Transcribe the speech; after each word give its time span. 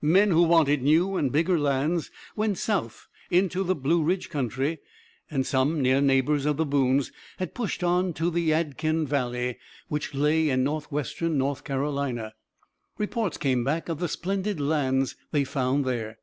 Men 0.00 0.30
who 0.30 0.44
wanted 0.44 0.80
new 0.80 1.16
and 1.16 1.32
bigger 1.32 1.58
lands 1.58 2.12
went 2.36 2.56
south 2.56 3.08
into 3.32 3.64
the 3.64 3.74
Blue 3.74 4.00
Ridge 4.00 4.30
country, 4.30 4.78
and 5.28 5.44
some 5.44 5.80
near 5.82 6.00
neighbors 6.00 6.46
of 6.46 6.56
the 6.56 6.64
Boones 6.64 7.10
had 7.38 7.52
pushed 7.52 7.82
on 7.82 8.12
to 8.12 8.30
the 8.30 8.50
Yadkin 8.50 9.08
Valley 9.08 9.58
which 9.88 10.14
lay 10.14 10.50
in 10.50 10.62
northwestern 10.62 11.36
North 11.36 11.64
Carolina. 11.64 12.34
Reports 12.96 13.38
came 13.38 13.64
back 13.64 13.88
of 13.88 13.98
the 13.98 14.06
splendid 14.06 14.60
lands 14.60 15.16
they 15.32 15.42
found 15.42 15.84
there. 15.84 16.18